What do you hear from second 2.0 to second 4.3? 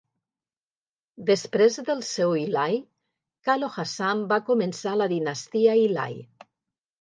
seu Hilai Kalo Hassan